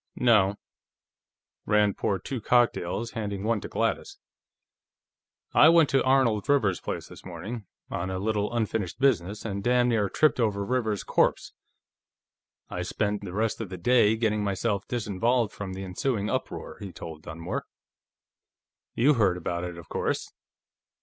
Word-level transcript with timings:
"No." 0.15 0.55
Rand 1.67 1.95
poured 1.95 2.25
two 2.25 2.41
cocktails, 2.41 3.11
handing 3.11 3.43
one 3.43 3.61
to 3.61 3.67
Gladys. 3.67 4.17
"I 5.53 5.69
went 5.69 5.89
to 5.89 6.03
Arnold 6.03 6.49
Rivers's 6.49 6.81
place 6.81 7.07
this 7.07 7.23
morning, 7.23 7.67
on 7.91 8.09
a 8.09 8.17
little 8.17 8.51
unfinished 8.51 8.99
business, 8.99 9.45
and 9.45 9.63
damn 9.63 9.89
near 9.89 10.09
tripped 10.09 10.39
over 10.39 10.65
Rivers's 10.65 11.03
corpse. 11.03 11.53
I 12.67 12.81
spent 12.81 13.21
the 13.21 13.31
rest 13.31 13.61
of 13.61 13.69
the 13.69 13.77
day 13.77 14.15
getting 14.15 14.43
myself 14.43 14.87
disinvolved 14.87 15.51
from 15.53 15.73
the 15.73 15.83
ensuing 15.83 16.31
uproar," 16.31 16.77
he 16.79 16.91
told 16.91 17.21
Dunmore. 17.21 17.67
"You 18.95 19.13
heard 19.13 19.37
about 19.37 19.63
it, 19.65 19.77
of 19.77 19.87
course." 19.87 20.33